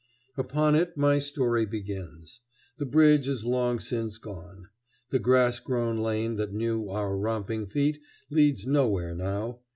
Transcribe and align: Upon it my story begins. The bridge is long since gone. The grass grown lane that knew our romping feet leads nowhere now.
Upon 0.35 0.73
it 0.73 0.97
my 0.97 1.19
story 1.19 1.63
begins. 1.67 2.39
The 2.79 2.87
bridge 2.87 3.27
is 3.27 3.45
long 3.45 3.77
since 3.79 4.17
gone. 4.17 4.69
The 5.11 5.19
grass 5.19 5.59
grown 5.59 5.99
lane 5.99 6.37
that 6.37 6.51
knew 6.55 6.89
our 6.89 7.15
romping 7.15 7.67
feet 7.67 8.01
leads 8.31 8.65
nowhere 8.65 9.13
now. 9.13 9.59